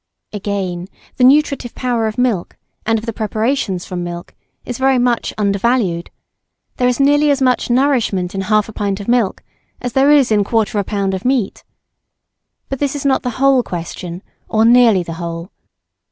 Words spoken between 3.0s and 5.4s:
the preparations from milk, is very much